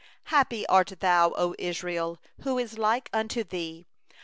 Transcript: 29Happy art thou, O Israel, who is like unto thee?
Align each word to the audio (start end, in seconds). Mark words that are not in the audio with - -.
29Happy 0.31 0.63
art 0.67 0.93
thou, 0.99 1.29
O 1.37 1.53
Israel, 1.59 2.19
who 2.41 2.57
is 2.57 2.79
like 2.79 3.07
unto 3.13 3.43
thee? 3.43 3.85